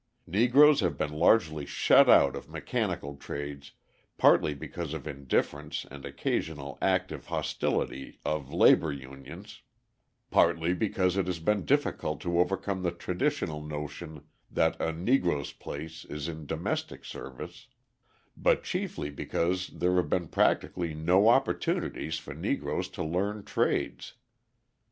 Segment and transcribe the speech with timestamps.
[0.25, 3.73] Negroes have been largely shut out of mechanical trades
[4.17, 9.61] partly because of indifference and occasional active hostility of labour unions,
[10.31, 16.03] partly because it has been difficult to overcome the traditional notion that a 'Negro's place'
[16.05, 17.67] is in domestic service,
[18.35, 24.15] but chiefly because there have been practically no opportunities for Negroes to learn trades.